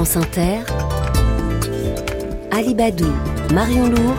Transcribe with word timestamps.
France 0.00 0.16
Inter, 0.16 0.60
Alibadou, 2.50 3.12
Marion 3.52 3.90
Lourd, 3.90 4.16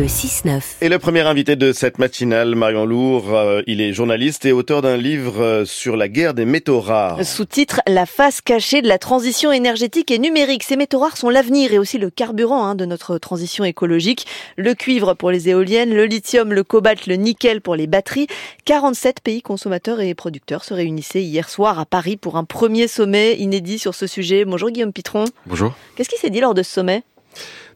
le 0.00 0.06
6-9. 0.06 0.62
Et 0.80 0.88
le 0.88 0.98
premier 0.98 1.20
invité 1.20 1.56
de 1.56 1.72
cette 1.72 1.98
matinale, 1.98 2.54
Marion 2.54 2.86
Lourd, 2.86 3.34
euh, 3.34 3.60
il 3.66 3.82
est 3.82 3.92
journaliste 3.92 4.46
et 4.46 4.52
auteur 4.52 4.80
d'un 4.80 4.96
livre 4.96 5.42
euh, 5.42 5.64
sur 5.66 5.94
la 5.94 6.08
guerre 6.08 6.32
des 6.32 6.46
métaux 6.46 6.80
rares. 6.80 7.22
Sous-titre 7.22 7.82
La 7.86 8.06
face 8.06 8.40
cachée 8.40 8.80
de 8.80 8.88
la 8.88 8.96
transition 8.96 9.52
énergétique 9.52 10.10
et 10.10 10.18
numérique. 10.18 10.62
Ces 10.62 10.76
métaux 10.76 11.00
rares 11.00 11.18
sont 11.18 11.28
l'avenir 11.28 11.74
et 11.74 11.78
aussi 11.78 11.98
le 11.98 12.08
carburant 12.08 12.64
hein, 12.64 12.74
de 12.76 12.86
notre 12.86 13.18
transition 13.18 13.62
écologique. 13.62 14.26
Le 14.56 14.72
cuivre 14.72 15.12
pour 15.12 15.30
les 15.30 15.50
éoliennes, 15.50 15.94
le 15.94 16.06
lithium, 16.06 16.54
le 16.54 16.64
cobalt, 16.64 17.06
le 17.06 17.16
nickel 17.16 17.60
pour 17.60 17.76
les 17.76 17.86
batteries. 17.86 18.26
47 18.64 19.20
pays 19.20 19.42
consommateurs 19.42 20.00
et 20.00 20.14
producteurs 20.14 20.64
se 20.64 20.72
réunissaient 20.72 21.22
hier 21.22 21.50
soir 21.50 21.78
à 21.78 21.84
Paris 21.84 22.16
pour 22.16 22.38
un 22.38 22.44
premier 22.44 22.88
sommet 22.88 23.36
inédit 23.36 23.78
sur 23.78 23.94
ce 23.94 24.06
sujet. 24.06 24.46
Bonjour 24.46 24.70
Guillaume 24.70 24.94
Pitron. 24.94 25.26
Bonjour. 25.44 25.74
Qu'est-ce 25.96 26.08
qui 26.08 26.16
s'est 26.16 26.30
dit 26.30 26.40
lors 26.40 26.54
de 26.54 26.62
ce 26.62 26.72
sommet? 26.72 27.02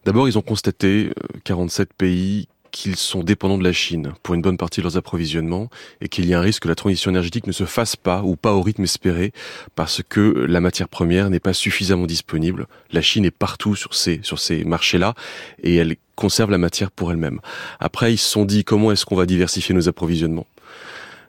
D'abord, 0.04 0.28
ils 0.28 0.36
ont 0.36 0.42
constaté, 0.42 1.10
47 1.44 1.88
euh, 1.88 1.92
pays, 1.96 2.48
qu'ils 2.74 2.96
sont 2.96 3.22
dépendants 3.22 3.56
de 3.56 3.62
la 3.62 3.72
Chine 3.72 4.14
pour 4.24 4.34
une 4.34 4.42
bonne 4.42 4.56
partie 4.56 4.80
de 4.80 4.82
leurs 4.82 4.96
approvisionnements 4.96 5.70
et 6.00 6.08
qu'il 6.08 6.26
y 6.26 6.34
a 6.34 6.40
un 6.40 6.42
risque 6.42 6.64
que 6.64 6.68
la 6.68 6.74
transition 6.74 7.10
énergétique 7.12 7.46
ne 7.46 7.52
se 7.52 7.64
fasse 7.64 7.94
pas 7.94 8.22
ou 8.24 8.34
pas 8.34 8.52
au 8.52 8.62
rythme 8.62 8.82
espéré 8.82 9.32
parce 9.76 10.02
que 10.06 10.20
la 10.20 10.60
matière 10.60 10.88
première 10.88 11.30
n'est 11.30 11.38
pas 11.38 11.52
suffisamment 11.52 12.06
disponible. 12.06 12.66
La 12.90 13.00
Chine 13.00 13.24
est 13.24 13.30
partout 13.30 13.76
sur 13.76 13.94
ces, 13.94 14.18
sur 14.24 14.40
ces 14.40 14.64
marchés-là 14.64 15.14
et 15.62 15.76
elle 15.76 15.94
conserve 16.16 16.50
la 16.50 16.58
matière 16.58 16.90
pour 16.90 17.12
elle-même. 17.12 17.40
Après, 17.78 18.12
ils 18.12 18.18
se 18.18 18.28
sont 18.28 18.44
dit 18.44 18.64
comment 18.64 18.90
est-ce 18.90 19.06
qu'on 19.06 19.16
va 19.16 19.26
diversifier 19.26 19.72
nos 19.72 19.88
approvisionnements? 19.88 20.46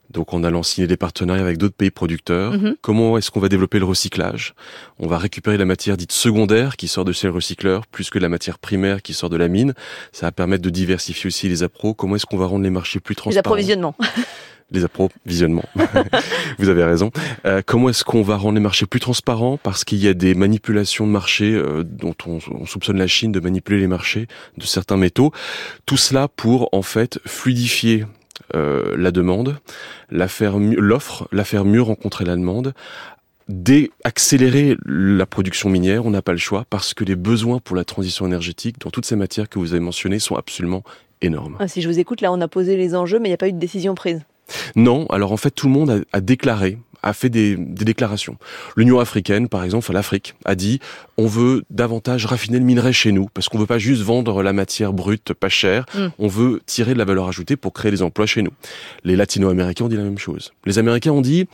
Donc 0.09 0.33
en 0.33 0.43
allant 0.43 0.63
signer 0.63 0.87
des 0.87 0.97
partenariats 0.97 1.41
avec 1.41 1.57
d'autres 1.57 1.75
pays 1.75 1.91
producteurs. 1.91 2.53
Mhm. 2.53 2.75
Comment 2.81 3.17
est-ce 3.17 3.31
qu'on 3.31 3.39
va 3.39 3.49
développer 3.49 3.79
le 3.79 3.85
recyclage? 3.85 4.53
On 4.99 5.07
va 5.07 5.17
récupérer 5.17 5.57
la 5.57 5.65
matière 5.65 5.97
dite 5.97 6.11
secondaire 6.11 6.77
qui 6.77 6.87
sort 6.87 7.05
de 7.05 7.13
ces 7.13 7.27
recycleurs 7.27 7.87
plus 7.87 8.09
que 8.09 8.20
la 8.20 8.29
matière 8.29 8.59
primaire 8.59 9.01
qui 9.01 9.13
sort 9.13 9.29
de 9.29 9.37
la 9.37 9.47
mine. 9.47 9.73
Ça 10.12 10.27
va 10.27 10.31
permettre 10.31 10.63
de 10.63 10.70
diversifier 10.70 11.27
aussi 11.27 11.49
les 11.49 11.63
appros. 11.63 11.93
Comment 11.93 12.15
est-ce 12.15 12.25
qu'on 12.25 12.37
va 12.37 12.45
rendre 12.45 12.63
les 12.63 12.70
marchés 12.70 12.99
plus 12.99 13.15
transparents? 13.15 13.35
Les 13.35 13.39
approvisionnements. 13.39 13.95
les 14.71 14.84
approvisionnements. 14.85 15.65
Vous 16.57 16.69
avez 16.69 16.84
raison. 16.84 17.12
Euh, 17.45 17.62
comment 17.65 17.90
est-ce 17.90 18.03
qu'on 18.03 18.23
va 18.23 18.35
rendre 18.35 18.55
les 18.55 18.62
marchés 18.62 18.85
plus 18.85 18.99
transparents? 18.99 19.57
Parce 19.57 19.84
qu'il 19.84 19.99
y 19.99 20.07
a 20.07 20.13
des 20.13 20.34
manipulations 20.34 21.05
de 21.05 21.12
marché 21.12 21.53
euh, 21.53 21.84
dont 21.84 22.15
on, 22.25 22.40
on, 22.51 22.65
soupçonne 22.65 22.97
la 22.97 23.07
Chine 23.07 23.31
de 23.31 23.40
manipuler 23.40 23.79
les 23.79 23.87
marchés 23.87 24.27
de 24.57 24.65
certains 24.65 24.97
métaux. 24.97 25.31
Tout 25.85 25.97
cela 25.97 26.27
pour 26.27 26.69
en 26.71 26.81
fait 26.81 27.19
fluidifier 27.25 28.05
euh, 28.54 28.96
la 28.98 29.12
demande, 29.12 29.57
la 30.12 30.27
faire 30.27 30.57
l'offre, 30.60 31.27
la 31.32 31.43
faire 31.43 31.65
mieux 31.65 31.82
rencontrer 31.82 32.26
la 32.26 32.35
demande, 32.35 32.74
d'accélérer 33.48 34.77
la 34.85 35.26
production 35.26 35.70
minière, 35.70 36.05
on 36.05 36.10
n'a 36.10 36.21
pas 36.21 36.32
le 36.32 36.37
choix 36.37 36.65
parce 36.70 36.93
que 36.93 37.04
les 37.04 37.15
besoins 37.15 37.60
pour 37.60 37.76
la 37.76 37.84
transition 37.84 38.26
énergétique 38.26 38.79
dans 38.79 38.90
toutes 38.90 39.05
ces 39.05 39.15
matières 39.15 39.49
que 39.49 39.60
vous 39.60 39.74
avez 39.74 39.79
mentionnées 39.79 40.20
sont 40.20 40.35
absolument 40.35 40.84
énormes. 41.21 41.55
Ah, 41.60 41.68
si 41.68 41.82
je 41.82 41.87
vous 41.87 41.99
écoute, 41.99 42.21
là 42.21 42.32
on 42.32 42.41
a 42.41 42.48
posé 42.48 42.76
les 42.76 42.96
enjeux, 42.96 43.20
mais 43.20 43.29
il 43.29 43.32
n'y 43.32 43.35
a 43.35 43.37
pas 43.37 43.48
eu 43.48 43.54
de 43.54 43.60
décision 43.60 43.96
prise. 43.96 44.21
Non, 44.76 45.05
alors 45.07 45.32
en 45.32 45.37
fait 45.37 45.52
tout 45.52 45.68
le 45.68 45.74
monde 45.74 46.05
a 46.12 46.21
déclaré 46.21 46.77
a 47.05 47.13
fait 47.13 47.29
des, 47.29 47.55
des 47.55 47.85
déclarations. 47.85 48.37
L'Union 48.75 48.99
africaine, 48.99 49.48
par 49.48 49.63
exemple, 49.63 49.93
l'Afrique, 49.93 50.35
a 50.43 50.55
dit 50.55 50.79
on 51.17 51.27
veut 51.27 51.63
davantage 51.70 52.25
raffiner 52.25 52.59
le 52.59 52.65
minerai 52.65 52.91
chez 52.91 53.12
nous, 53.12 53.29
parce 53.34 53.47
qu'on 53.47 53.57
veut 53.57 53.65
pas 53.65 53.77
juste 53.77 54.01
vendre 54.01 54.43
la 54.43 54.51
matière 54.51 54.91
brute 54.91 55.34
pas 55.34 55.49
chère, 55.49 55.85
mm. 55.95 56.07
on 56.20 56.27
veut 56.27 56.62
tirer 56.65 56.93
de 56.93 56.97
la 56.97 57.05
valeur 57.05 57.27
ajoutée 57.27 57.55
pour 57.55 57.71
créer 57.73 57.91
des 57.91 58.01
emplois 58.01 58.25
chez 58.25 58.41
nous. 58.41 58.51
Les 59.03 59.15
latino-américains 59.15 59.85
ont 59.85 59.87
dit 59.87 59.95
la 59.95 60.03
même 60.03 60.17
chose. 60.17 60.51
Les 60.65 60.77
Américains 60.79 61.12
ont 61.12 61.21
dit 61.21 61.47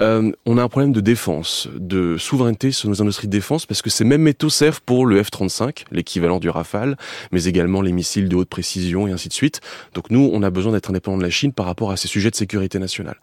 euh, 0.00 0.32
on 0.46 0.58
a 0.58 0.62
un 0.62 0.68
problème 0.68 0.92
de 0.92 1.00
défense, 1.00 1.68
de 1.74 2.16
souveraineté 2.16 2.72
sur 2.72 2.88
nos 2.88 3.02
industries 3.02 3.26
de 3.26 3.32
défense, 3.32 3.66
parce 3.66 3.82
que 3.82 3.90
ces 3.90 4.04
mêmes 4.04 4.22
métaux 4.22 4.50
servent 4.50 4.80
pour 4.82 5.06
le 5.06 5.20
F-35, 5.20 5.84
l'équivalent 5.90 6.38
du 6.38 6.48
Rafale, 6.48 6.96
mais 7.32 7.44
également 7.44 7.82
les 7.82 7.92
missiles 7.92 8.28
de 8.28 8.36
haute 8.36 8.48
précision 8.48 9.06
et 9.06 9.12
ainsi 9.12 9.28
de 9.28 9.34
suite. 9.34 9.60
Donc 9.92 10.10
nous, 10.10 10.30
on 10.32 10.42
a 10.42 10.50
besoin 10.50 10.72
d'être 10.72 10.90
indépendant 10.90 11.18
de 11.18 11.22
la 11.22 11.30
Chine 11.30 11.52
par 11.52 11.66
rapport 11.66 11.90
à 11.90 11.96
ces 11.96 12.08
sujets 12.08 12.30
de 12.30 12.36
sécurité 12.36 12.78
nationale. 12.78 13.16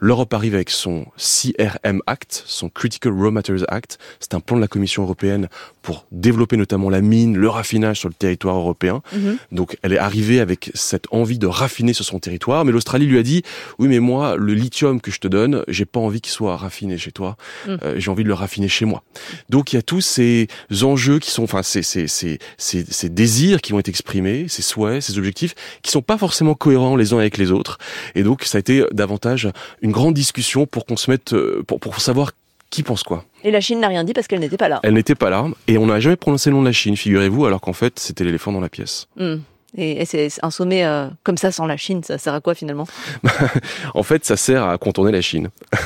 L'Europe 0.00 0.32
arrive 0.32 0.54
avec 0.54 0.70
son 0.70 1.06
CRM 1.18 2.00
Act, 2.06 2.42
son 2.46 2.68
Critical 2.68 3.12
Raw 3.12 3.30
Materials 3.30 3.66
Act. 3.68 3.98
C'est 4.20 4.34
un 4.34 4.40
plan 4.40 4.56
de 4.56 4.62
la 4.62 4.68
Commission 4.68 5.02
européenne 5.02 5.48
pour 5.82 6.06
développer 6.12 6.56
notamment 6.56 6.90
la 6.90 7.00
mine, 7.00 7.36
le 7.36 7.48
raffinage 7.48 8.00
sur 8.00 8.08
le 8.08 8.14
territoire 8.14 8.56
européen. 8.56 9.02
Mhm. 9.12 9.38
Donc 9.52 9.76
elle 9.82 9.92
est 9.92 9.98
arrivée 9.98 10.40
avec 10.40 10.70
cette 10.74 11.06
envie 11.10 11.38
de 11.38 11.46
raffiner 11.46 11.92
sur 11.92 12.04
son 12.04 12.18
territoire, 12.18 12.64
mais 12.64 12.72
l'Australie 12.72 13.06
lui 13.06 13.18
a 13.18 13.22
dit 13.22 13.42
oui 13.78 13.88
mais 13.88 13.98
moi 13.98 14.36
le 14.36 14.54
lithium 14.54 15.00
que 15.00 15.10
je 15.10 15.18
te 15.18 15.28
donne, 15.28 15.64
j'ai 15.66 15.86
pas 15.86 16.00
envie 16.00 16.20
qu'il 16.20 16.32
soit 16.32 16.56
raffiné 16.56 16.98
chez 16.98 17.10
toi, 17.10 17.36
mhm. 17.66 17.78
euh, 17.82 17.94
j'ai 17.98 18.10
envie 18.10 18.22
de 18.22 18.28
le 18.28 18.34
raffiner 18.34 18.68
chez 18.68 18.84
moi. 18.84 19.02
Donc 19.48 19.72
il 19.72 19.76
y 19.76 19.78
a 19.78 19.82
tous 19.82 20.02
ces 20.02 20.48
enjeux 20.82 21.18
qui 21.18 21.30
sont, 21.30 21.44
enfin 21.44 21.62
ces, 21.62 21.82
ces, 21.82 22.06
ces, 22.06 22.38
ces, 22.58 23.08
désirs 23.08 23.60
qui 23.60 23.72
vont 23.72 23.78
être 23.78 23.88
exprimés, 23.88 24.46
ces 24.48 24.62
souhaits, 24.62 25.02
ces 25.02 25.18
objectifs 25.18 25.54
qui 25.82 25.90
sont 25.90 26.02
pas 26.02 26.18
forcément 26.18 26.54
cohérents 26.54 26.96
les 26.96 27.12
uns 27.12 27.18
avec 27.18 27.38
les 27.38 27.50
autres. 27.50 27.78
Et 28.14 28.22
donc 28.22 28.44
ça 28.44 28.58
a 28.58 28.60
été 28.60 28.84
davantage 28.92 29.48
une 29.82 29.92
grande 29.92 30.14
discussion 30.14 30.66
pour 30.66 30.84
qu'on 30.84 30.96
se 30.96 31.07
mettre 31.08 31.34
euh, 31.34 31.62
pour, 31.66 31.80
pour 31.80 32.00
savoir 32.00 32.32
qui 32.70 32.82
pense 32.82 33.02
quoi. 33.02 33.24
Et 33.44 33.50
la 33.50 33.60
Chine 33.60 33.80
n'a 33.80 33.88
rien 33.88 34.04
dit 34.04 34.12
parce 34.12 34.26
qu'elle 34.26 34.40
n'était 34.40 34.56
pas 34.56 34.68
là. 34.68 34.80
Elle 34.82 34.94
n'était 34.94 35.14
pas 35.14 35.30
là, 35.30 35.46
et 35.66 35.78
on 35.78 35.86
n'a 35.86 36.00
jamais 36.00 36.16
prononcé 36.16 36.50
le 36.50 36.56
nom 36.56 36.62
de 36.62 36.66
la 36.66 36.72
Chine, 36.72 36.96
figurez-vous, 36.96 37.46
alors 37.46 37.60
qu'en 37.60 37.72
fait 37.72 37.98
c'était 37.98 38.24
l'éléphant 38.24 38.52
dans 38.52 38.60
la 38.60 38.68
pièce. 38.68 39.08
Hmm. 39.16 39.36
Et, 39.76 40.06
c'est 40.06 40.30
un 40.42 40.50
sommet 40.50 40.84
euh, 40.84 41.08
comme 41.24 41.36
ça 41.36 41.52
sans 41.52 41.66
la 41.66 41.76
Chine, 41.76 42.02
ça 42.02 42.16
sert 42.16 42.32
à 42.32 42.40
quoi 42.40 42.54
finalement? 42.54 42.86
En 43.94 44.02
fait, 44.02 44.24
ça 44.24 44.36
sert 44.36 44.64
à 44.64 44.78
contourner 44.78 45.12
la 45.12 45.20
Chine. 45.20 45.50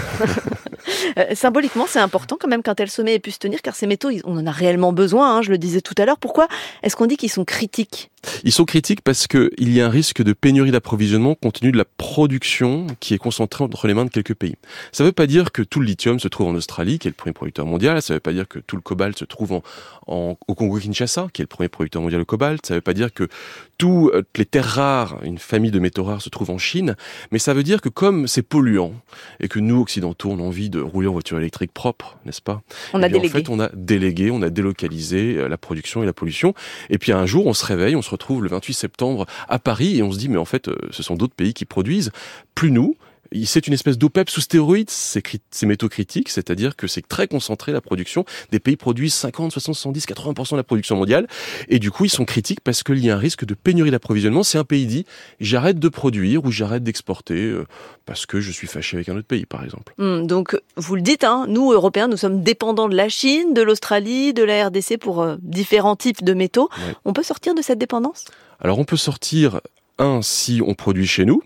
Euh, 1.19 1.35
symboliquement, 1.35 1.87
c'est 1.89 1.99
important 1.99 2.37
quand 2.41 2.49
même 2.49 2.63
qu'un 2.63 2.75
tel 2.75 2.91
sommet 2.91 3.15
ait 3.15 3.19
pu 3.19 3.31
se 3.31 3.39
tenir, 3.39 3.63
car 3.63 3.75
ces 3.75 3.87
métaux, 3.87 4.11
on 4.25 4.39
en 4.39 4.47
a 4.47 4.51
réellement 4.51 4.93
besoin, 4.93 5.37
hein, 5.37 5.43
je 5.43 5.51
le 5.51 5.59
disais 5.59 5.81
tout 5.81 5.95
à 5.99 6.05
l'heure. 6.05 6.19
Pourquoi 6.19 6.49
est-ce 6.83 6.97
qu'on 6.97 7.07
dit 7.07 7.17
qu'ils 7.17 7.31
sont 7.31 7.45
critiques? 7.45 8.11
Ils 8.45 8.53
sont 8.53 8.65
critiques 8.65 9.01
parce 9.01 9.27
qu'il 9.27 9.51
y 9.59 9.81
a 9.81 9.87
un 9.87 9.91
risque 9.91 10.23
de 10.23 10.33
pénurie 10.33 10.71
d'approvisionnement 10.71 11.35
compte 11.35 11.61
tenu 11.61 11.73
de 11.73 11.77
la 11.77 11.85
production 11.85 12.87
qui 13.01 13.15
est 13.15 13.19
concentrée 13.19 13.65
entre 13.65 13.89
les 13.89 13.95
mains 13.95 14.05
de 14.05 14.11
quelques 14.11 14.35
pays. 14.35 14.55
Ça 14.93 15.03
ne 15.03 15.09
veut 15.09 15.13
pas 15.13 15.27
dire 15.27 15.51
que 15.51 15.63
tout 15.63 15.81
le 15.81 15.87
lithium 15.87 16.21
se 16.21 16.29
trouve 16.29 16.47
en 16.47 16.55
Australie, 16.55 16.99
qui 16.99 17.09
est 17.09 17.11
le 17.11 17.17
premier 17.17 17.33
producteur 17.33 17.67
mondial. 17.67 18.01
Ça 18.01 18.15
ne 18.15 18.17
veut 18.17 18.21
pas 18.21 18.33
dire 18.33 18.47
que 18.47 18.61
tout 18.61 18.77
le 18.77 18.83
cobalt 18.83 19.19
se 19.19 19.25
trouve 19.25 19.61
en, 20.07 20.39
au 20.47 20.55
Congo-Kinshasa, 20.55 21.29
qui 21.33 21.43
est 21.43 21.45
le 21.45 21.49
premier 21.49 21.69
producteur 21.69 22.01
mondial 22.01 22.21
de 22.21 22.25
cobalt. 22.25 22.65
Ça 22.65 22.75
ne 22.75 22.79
veut 22.79 22.83
pas 22.83 22.95
dire 22.95 23.13
que 23.13 23.29
toutes 23.77 24.13
les 24.37 24.47
terres 24.47 24.69
rares, 24.69 25.19
une 25.25 25.39
famille 25.39 25.73
de 25.73 25.81
métaux 25.81 26.05
rares 26.05 26.23
se 26.23 26.29
trouve 26.29 26.51
en 26.51 26.59
Chine. 26.59 26.95
Mais 27.33 27.41
ça 27.41 27.55
veut 27.55 27.65
dire 27.65 27.81
que 27.81 27.89
comme 27.89 28.29
c'est 28.29 28.43
polluant 28.43 28.93
et 29.41 29.49
que 29.49 29.59
nous, 29.59 29.81
occidentaux, 29.81 30.31
on 30.31 30.39
a 30.39 30.43
envie 30.43 30.71
de 30.73 30.81
rouler 30.81 31.07
en 31.07 31.13
voiture 31.13 31.39
électrique 31.39 31.73
propre, 31.73 32.19
n'est-ce 32.25 32.43
pas? 32.43 32.63
On 32.93 33.03
a 33.03 33.09
délégué. 33.09 33.29
En 33.29 33.31
fait, 33.31 33.49
on 33.49 33.61
a 33.61 33.71
délégué, 33.75 34.31
on 34.33 34.43
a 34.43 34.51
délocalisé 34.51 35.37
euh, 35.37 35.49
la 35.49 35.57
production 35.57 36.03
et 36.03 36.07
la 36.07 36.13
pollution. 36.13 36.55
Et 36.91 36.99
puis 36.99 37.13
un 37.13 37.27
jour, 37.27 37.47
on 37.47 37.55
se 37.55 37.65
réveille, 37.65 37.95
on 37.95 38.03
se 38.03 38.11
retrouve 38.11 38.43
le 38.43 38.49
28 38.49 38.75
septembre 38.75 39.27
à 39.49 39.61
Paris 39.61 39.99
et 39.99 40.03
on 40.03 40.11
se 40.11 40.19
dit, 40.19 40.29
mais 40.29 40.39
en 40.39 40.45
fait, 40.45 40.67
euh, 40.67 40.77
ce 40.91 41.05
sont 41.05 41.15
d'autres 41.15 41.35
pays 41.35 41.55
qui 41.55 41.65
produisent, 41.65 42.11
plus 42.55 42.73
nous 42.73 42.97
c'est 43.45 43.67
une 43.67 43.73
espèce 43.73 43.99
d'OPEP 43.99 44.31
sous 44.31 44.41
stéroïdes, 44.41 44.91
ces, 44.91 45.23
métaux 45.67 45.89
critiques, 45.89 46.29
c'est-à-dire 46.29 46.77
que 46.77 46.87
c'est 46.87 47.07
très 47.07 47.27
concentré 47.27 47.73
la 47.73 47.81
production. 47.81 48.25
Des 48.51 48.61
pays 48.61 48.77
produisent 48.77 49.15
50, 49.15 49.53
60, 49.53 49.75
70, 49.75 50.07
80% 50.07 50.53
de 50.53 50.57
la 50.57 50.63
production 50.63 50.97
mondiale. 50.97 51.27
Et 51.69 51.79
du 51.79 51.91
coup, 51.91 52.05
ils 52.05 52.11
sont 52.11 52.25
critiques 52.25 52.61
parce 52.61 52.83
qu'il 52.83 53.05
y 53.05 53.11
a 53.11 53.17
un 53.17 53.19
risque 53.19 53.45
de 53.45 53.55
pénurie 53.55 53.91
d'approvisionnement. 53.91 54.43
Si 54.43 54.59
un 54.59 54.65
pays 54.65 54.87
dit, 54.87 55.07
j'arrête 55.41 55.79
de 55.79 55.89
produire 55.89 56.45
ou 56.45 56.51
j'arrête 56.51 56.83
d'exporter 56.83 57.35
euh, 57.35 57.67
parce 58.07 58.27
que 58.27 58.41
je 58.41 58.51
suis 58.51 58.67
fâché 58.67 58.97
avec 58.97 59.09
un 59.09 59.17
autre 59.17 59.27
pays, 59.27 59.47
par 59.47 59.65
exemple. 59.65 59.95
Hmm, 59.99 60.27
donc, 60.27 60.59
vous 60.77 60.97
le 60.97 61.03
dites, 61.03 61.25
hein, 61.25 61.47
nous, 61.49 61.73
Européens, 61.73 62.09
nous 62.09 62.17
sommes 62.17 62.43
dépendants 62.43 62.89
de 62.89 62.97
la 62.97 63.09
Chine, 63.09 63.55
de 63.55 63.63
l'Australie, 63.63 64.33
de 64.33 64.43
la 64.43 64.69
RDC 64.69 64.99
pour 64.99 65.23
euh, 65.23 65.37
différents 65.41 65.97
types 65.97 66.25
de 66.25 66.35
métaux. 66.35 66.69
On 67.05 67.13
peut 67.13 67.23
sortir 67.23 67.55
de 67.55 67.63
cette 67.63 67.79
dépendance? 67.79 68.27
Alors, 68.61 68.79
on 68.79 68.85
peut 68.85 68.97
sortir, 68.97 69.61
un, 69.99 70.23
si 70.23 70.61
on 70.65 70.75
produit 70.75 71.07
chez 71.07 71.25
nous, 71.25 71.43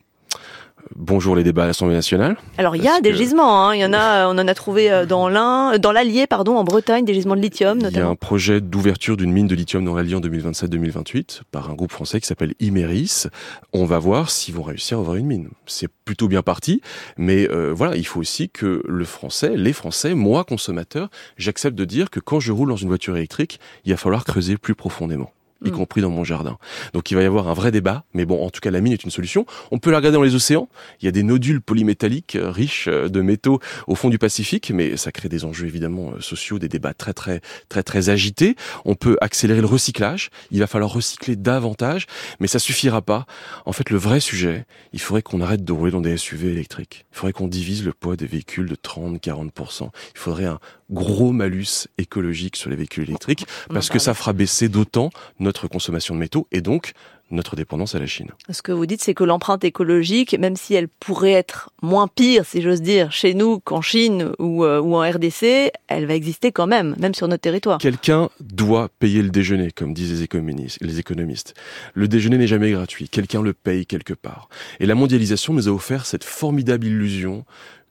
Bonjour 0.94 1.34
les 1.34 1.42
débats 1.42 1.64
à 1.64 1.66
l'Assemblée 1.66 1.94
nationale. 1.94 2.36
Alors 2.58 2.76
il 2.76 2.84
y 2.84 2.88
a 2.88 3.00
des 3.00 3.12
gisements, 3.12 3.66
hein. 3.66 3.74
il 3.74 3.80
y 3.80 3.84
en 3.84 3.92
a, 3.92 4.28
on 4.28 4.38
en 4.38 4.47
a 4.47 4.54
trouvé 4.54 4.91
euh, 4.91 5.04
dans 5.04 5.28
l'Ain, 5.28 5.74
euh, 5.74 5.78
dans 5.78 5.91
l'Allier, 5.91 6.27
pardon, 6.27 6.56
en 6.56 6.65
Bretagne, 6.65 7.04
des 7.04 7.15
gisements 7.15 7.34
de 7.34 7.41
lithium 7.41 7.78
notamment. 7.78 7.97
Il 7.97 8.00
y 8.00 8.03
a 8.03 8.09
un 8.09 8.15
projet 8.15 8.60
d'ouverture 8.60 9.16
d'une 9.16 9.33
mine 9.33 9.48
de 9.48 9.54
lithium 9.54 9.84
dans 9.84 9.94
l'Allier 9.94 10.15
en 10.15 10.21
2027-2028 10.21 11.41
par 11.50 11.71
un 11.71 11.74
groupe 11.74 11.91
français 11.91 12.21
qui 12.21 12.27
s'appelle 12.27 12.54
Imeris. 12.60 13.24
On 13.72 13.84
va 13.84 13.98
voir 13.98 14.30
s'ils 14.30 14.54
vont 14.54 14.62
réussir 14.62 14.98
à 14.98 15.00
ouvrir 15.00 15.16
une 15.16 15.27
mine. 15.27 15.48
C'est 15.66 15.88
plutôt 16.04 16.28
bien 16.28 16.42
parti, 16.42 16.80
mais 17.16 17.50
euh, 17.50 17.72
voilà, 17.74 17.97
il 17.97 18.06
faut 18.06 18.21
aussi 18.21 18.48
que 18.48 18.82
le 18.86 19.04
Français, 19.04 19.56
les 19.56 19.72
Français, 19.72 20.15
moi 20.15 20.44
consommateur, 20.44 21.09
j'accepte 21.36 21.77
de 21.77 21.84
dire 21.84 22.10
que 22.10 22.21
quand 22.21 22.39
je 22.39 22.53
roule 22.53 22.68
dans 22.68 22.77
une 22.77 22.89
voiture 22.89 23.16
électrique, 23.16 23.59
il 23.84 23.92
va 23.92 23.97
falloir 23.97 24.24
creuser 24.24 24.56
plus 24.56 24.74
profondément. 24.74 25.32
Y 25.64 25.68
mm. 25.68 25.72
compris 25.72 26.00
dans 26.00 26.10
mon 26.10 26.24
jardin. 26.24 26.58
Donc 26.92 27.10
il 27.10 27.14
va 27.14 27.22
y 27.22 27.26
avoir 27.26 27.48
un 27.48 27.54
vrai 27.54 27.70
débat, 27.70 28.04
mais 28.14 28.24
bon, 28.24 28.44
en 28.44 28.50
tout 28.50 28.60
cas, 28.60 28.70
la 28.70 28.80
mine 28.80 28.92
est 28.92 29.04
une 29.04 29.10
solution. 29.10 29.47
On 29.70 29.78
peut 29.78 29.91
la 29.91 29.98
regarder 29.98 30.16
dans 30.16 30.22
les 30.22 30.34
océans. 30.34 30.68
Il 31.00 31.04
y 31.04 31.08
a 31.08 31.12
des 31.12 31.22
nodules 31.22 31.60
polymétalliques 31.60 32.36
euh, 32.36 32.50
riches 32.50 32.88
euh, 32.88 33.08
de 33.08 33.20
métaux 33.20 33.60
au 33.86 33.94
fond 33.94 34.10
du 34.10 34.18
Pacifique, 34.18 34.70
mais 34.74 34.97
ça 34.97 35.12
crée 35.12 35.28
des 35.28 35.44
enjeux 35.44 35.66
évidemment 35.66 36.12
euh, 36.12 36.20
sociaux, 36.20 36.58
des 36.58 36.68
débats 36.68 36.94
très 36.94 37.12
très 37.12 37.41
très 37.68 37.82
très 37.82 38.08
agités. 38.08 38.56
On 38.84 38.94
peut 38.94 39.16
accélérer 39.20 39.60
le 39.60 39.66
recyclage. 39.66 40.30
Il 40.50 40.60
va 40.60 40.66
falloir 40.66 40.92
recycler 40.92 41.36
davantage, 41.36 42.06
mais 42.41 42.47
ça 42.47 42.58
suffira 42.58 43.03
pas. 43.03 43.26
En 43.64 43.72
fait, 43.72 43.91
le 43.91 43.97
vrai 43.97 44.20
sujet, 44.20 44.66
il 44.92 45.00
faudrait 45.00 45.22
qu'on 45.22 45.41
arrête 45.41 45.64
de 45.64 45.72
rouler 45.72 45.92
dans 45.92 46.00
des 46.00 46.16
SUV 46.16 46.50
électriques. 46.50 47.06
Il 47.12 47.16
faudrait 47.16 47.32
qu'on 47.32 47.48
divise 47.48 47.84
le 47.84 47.92
poids 47.92 48.16
des 48.16 48.26
véhicules 48.26 48.68
de 48.68 48.76
30-40%. 48.76 49.91
Il 50.14 50.18
faudrait 50.18 50.47
un 50.47 50.58
gros 50.91 51.32
malus 51.32 51.88
écologique 51.98 52.56
sur 52.56 52.70
les 52.70 52.76
véhicules 52.76 53.04
électriques 53.04 53.47
parce 53.68 53.88
que 53.88 53.98
ça 53.98 54.14
fera 54.14 54.32
baisser 54.32 54.68
d'autant 54.68 55.10
notre 55.47 55.69
consommation 55.69 56.15
de 56.15 56.21
métaux 56.21 56.47
et 56.53 56.60
donc 56.60 56.93
notre 57.31 57.57
dépendance 57.57 57.95
à 57.95 57.98
la 57.98 58.07
Chine. 58.07 58.31
Ce 58.51 58.63
que 58.63 58.71
vous 58.71 58.87
dites, 58.87 59.03
c'est 59.03 59.15
que 59.15 59.25
l'empreinte 59.25 59.65
écologique, 59.65 60.39
même 60.39 60.54
si 60.54 60.75
elle 60.75 60.89
pourrait 60.89 61.33
être 61.33 61.71
moins 61.83 62.07
pire, 62.07 62.45
si 62.45 62.63
j'ose 62.63 62.83
dire, 62.83 63.10
chez 63.10 63.34
nous 63.34 63.59
qu'en 63.59 63.81
Chine 63.81 64.31
ou, 64.39 64.65
euh, 64.65 64.81
ou, 64.81 64.95
en 64.95 65.01
RDC, 65.01 65.72
elle 65.89 66.07
va 66.07 66.15
exister 66.15 66.53
quand 66.53 66.66
même, 66.66 66.95
même 66.98 67.15
sur 67.15 67.27
notre 67.27 67.41
territoire. 67.41 67.78
Quelqu'un 67.78 68.28
doit 68.41 68.91
payer 69.01 69.22
le 69.22 69.31
déjeuner, 69.31 69.72
comme 69.72 69.93
disent 69.93 70.13
les 70.13 70.22
économistes. 70.22 70.78
Les 70.81 70.98
économistes. 70.98 71.54
Le 71.95 72.07
déjeuner 72.07 72.39
n'est 72.39 72.47
jamais 72.47 72.71
gratuit. 72.71 73.09
Quelqu'un 73.09 73.42
le 73.42 73.54
paye 73.54 73.87
quelque 73.87 74.15
part. 74.15 74.49
Et 74.78 74.87
la 74.87 74.95
mondialisation 74.95 75.53
nous 75.53 75.69
a 75.69 75.72
offert 75.72 76.07
cette 76.07 76.25
formidable 76.25 76.87
illusion 76.87 77.45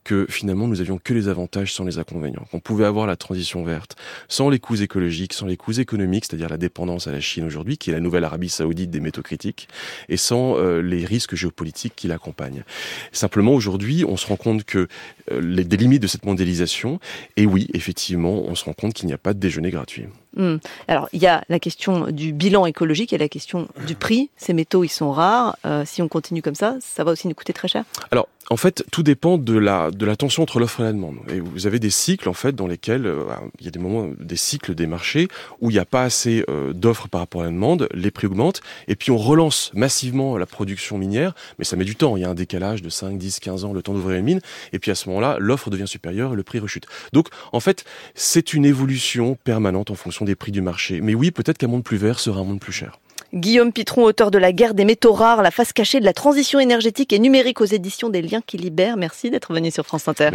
que 0.05 0.25
finalement 0.29 0.69
nous 0.69 0.79
avions 0.79 0.97
que 1.03 1.13
les 1.13 1.27
avantages 1.27 1.73
sans 1.73 1.83
les 1.83 1.97
inconvénients, 1.97 2.45
qu'on 2.51 2.61
pouvait 2.61 2.85
avoir 2.85 3.07
la 3.07 3.17
transition 3.17 3.65
verte 3.65 3.97
sans 4.29 4.49
les 4.49 4.59
coûts 4.59 4.75
écologiques, 4.81 5.33
sans 5.33 5.47
les 5.47 5.57
coûts 5.57 5.77
économiques, 5.77 6.25
c'est-à-dire 6.25 6.47
la 6.47 6.57
dépendance 6.57 7.07
à 7.07 7.11
la 7.11 7.19
Chine 7.19 7.43
aujourd'hui, 7.43 7.77
qui 7.77 7.89
est 7.89 7.93
la 7.93 7.99
nouvelle 7.99 8.23
Arabie 8.23 8.47
saoudite 8.47 8.91
des 8.91 9.01
métaux 9.01 9.23
critiques, 9.23 9.67
et 10.07 10.15
sans 10.15 10.57
euh, 10.57 10.81
les 10.81 11.03
risques 11.03 11.35
géopolitiques 11.35 11.93
qui 11.95 12.07
l'accompagnent. 12.07 12.63
Simplement 13.11 13.53
aujourd'hui, 13.53 14.05
on 14.07 14.15
se 14.15 14.27
rend 14.27 14.37
compte 14.37 14.63
que 14.63 14.87
euh, 15.31 15.41
les, 15.41 15.63
des 15.63 15.77
limites 15.77 16.01
de 16.01 16.07
cette 16.07 16.25
mondialisation, 16.25 16.99
et 17.35 17.45
oui, 17.45 17.67
effectivement, 17.73 18.43
on 18.47 18.55
se 18.55 18.63
rend 18.63 18.73
compte 18.73 18.93
qu'il 18.93 19.07
n'y 19.07 19.13
a 19.13 19.17
pas 19.17 19.33
de 19.33 19.39
déjeuner 19.39 19.71
gratuit. 19.71 20.05
Hmm. 20.35 20.57
Alors, 20.87 21.07
il 21.13 21.21
y 21.21 21.27
a 21.27 21.43
la 21.49 21.59
question 21.59 22.11
du 22.11 22.33
bilan 22.33 22.65
écologique 22.65 23.13
et 23.13 23.17
la 23.17 23.29
question 23.29 23.67
du 23.87 23.95
prix. 23.95 24.29
Ces 24.35 24.53
métaux, 24.53 24.83
ils 24.83 24.89
sont 24.89 25.11
rares. 25.11 25.57
Euh, 25.65 25.83
si 25.85 26.01
on 26.01 26.09
continue 26.09 26.41
comme 26.41 26.55
ça, 26.55 26.75
ça 26.81 27.03
va 27.03 27.11
aussi 27.11 27.27
nous 27.27 27.33
coûter 27.33 27.53
très 27.53 27.69
cher? 27.69 27.85
Alors, 28.11 28.27
en 28.49 28.57
fait, 28.57 28.83
tout 28.91 29.03
dépend 29.03 29.37
de 29.37 29.57
la 29.57 29.91
de 29.91 30.05
la 30.05 30.15
tension 30.15 30.43
entre 30.43 30.59
l'offre 30.59 30.81
et 30.81 30.83
la 30.83 30.93
demande. 30.93 31.17
Et 31.29 31.39
vous 31.39 31.67
avez 31.67 31.79
des 31.79 31.89
cycles 31.89 32.29
en 32.29 32.33
fait 32.33 32.53
dans 32.53 32.67
lesquels 32.67 33.05
euh, 33.05 33.23
il 33.59 33.65
y 33.65 33.67
a 33.67 33.71
des 33.71 33.79
moments, 33.79 34.09
des 34.19 34.35
cycles 34.35 34.75
des 34.75 34.87
marchés 34.87 35.27
où 35.61 35.71
il 35.71 35.73
n'y 35.73 35.79
a 35.79 35.85
pas 35.85 36.03
assez 36.03 36.43
euh, 36.49 36.73
d'offres 36.73 37.07
par 37.07 37.21
rapport 37.21 37.41
à 37.41 37.45
la 37.45 37.51
demande, 37.51 37.87
les 37.93 38.11
prix 38.11 38.27
augmentent, 38.27 38.61
et 38.87 38.95
puis 38.95 39.11
on 39.11 39.17
relance 39.17 39.71
massivement 39.73 40.37
la 40.37 40.45
production 40.45 40.97
minière, 40.97 41.33
mais 41.57 41.65
ça 41.65 41.75
met 41.75 41.85
du 41.85 41.95
temps. 41.95 42.17
Il 42.17 42.21
y 42.21 42.23
a 42.25 42.29
un 42.29 42.35
décalage 42.35 42.81
de 42.81 42.89
5, 42.89 43.17
10, 43.17 43.39
15 43.39 43.65
ans, 43.65 43.73
le 43.73 43.81
temps 43.81 43.93
d'ouvrir 43.93 44.19
une 44.19 44.25
mine, 44.25 44.41
et 44.73 44.79
puis 44.79 44.91
à 44.91 44.95
ce 44.95 45.09
moment-là, 45.09 45.37
l'offre 45.39 45.69
devient 45.69 45.87
supérieure 45.87 46.33
et 46.33 46.35
le 46.35 46.43
prix 46.43 46.59
rechute. 46.59 46.85
Donc, 47.13 47.29
en 47.51 47.59
fait, 47.59 47.85
c'est 48.13 48.53
une 48.53 48.65
évolution 48.65 49.37
permanente 49.43 49.91
en 49.91 49.95
fonction 49.95 50.25
des 50.25 50.35
prix 50.35 50.51
du 50.51 50.61
marché. 50.61 51.01
Mais 51.01 51.15
oui, 51.15 51.31
peut-être 51.31 51.57
qu'un 51.57 51.67
monde 51.67 51.83
plus 51.83 51.97
vert 51.97 52.19
sera 52.19 52.41
un 52.41 52.43
monde 52.43 52.59
plus 52.59 52.73
cher. 52.73 52.99
Guillaume 53.35 53.73
Pitron, 53.73 54.03
auteur 54.03 54.31
de 54.31 54.37
La 54.37 54.53
guerre 54.53 54.73
des 54.73 54.85
métaux 54.85 55.11
rares, 55.11 55.41
la 55.41 55.51
face 55.51 55.73
cachée 55.73 55.99
de 55.99 56.05
la 56.05 56.13
transition 56.13 56.57
énergétique 56.57 57.11
et 57.11 57.19
numérique 57.19 57.59
aux 57.59 57.65
éditions 57.65 58.07
des 58.07 58.21
liens 58.21 58.39
qui 58.39 58.57
libèrent. 58.57 58.95
Merci 58.95 59.29
d'être 59.29 59.53
venu 59.53 59.71
sur 59.71 59.85
France 59.85 60.07
Inter. 60.07 60.29